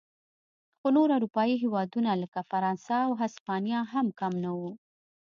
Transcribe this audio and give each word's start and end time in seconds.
خو 0.79 0.87
نور 0.97 1.09
اروپايي 1.17 1.55
هېوادونه 1.63 2.11
لکه 2.21 2.39
فرانسه 2.51 2.95
او 3.07 3.11
هسپانیا 3.21 3.79
هم 3.93 4.07
کم 4.19 4.33
نه 4.43 4.51
و. 4.59 4.61